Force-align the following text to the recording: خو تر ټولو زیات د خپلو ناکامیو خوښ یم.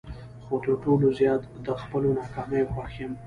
خو 0.43 0.55
تر 0.65 0.73
ټولو 0.83 1.05
زیات 1.19 1.41
د 1.65 1.67
خپلو 1.81 2.09
ناکامیو 2.19 2.71
خوښ 2.73 2.93
یم. 3.01 3.11